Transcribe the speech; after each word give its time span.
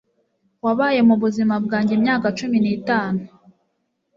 wabaye 0.65 0.99
mubuzima 1.07 1.55
bwanjye 1.65 1.91
imyaka 1.97 2.27
cumi 2.37 2.57
n'itanu 2.63 3.21